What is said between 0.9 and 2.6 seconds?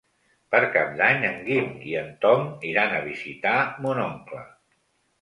d'Any en Guim i en Tom